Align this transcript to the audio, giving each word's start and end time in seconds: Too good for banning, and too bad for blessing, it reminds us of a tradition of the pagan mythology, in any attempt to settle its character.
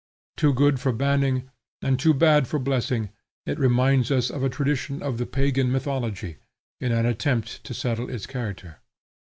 Too 0.35 0.51
good 0.51 0.79
for 0.79 0.91
banning, 0.91 1.51
and 1.79 1.99
too 1.99 2.15
bad 2.15 2.47
for 2.47 2.57
blessing, 2.57 3.09
it 3.45 3.59
reminds 3.59 4.09
us 4.09 4.31
of 4.31 4.43
a 4.43 4.49
tradition 4.49 5.03
of 5.03 5.19
the 5.19 5.27
pagan 5.27 5.71
mythology, 5.71 6.37
in 6.79 6.91
any 6.91 7.09
attempt 7.09 7.63
to 7.65 7.73
settle 7.75 8.09
its 8.09 8.25
character. 8.25 8.77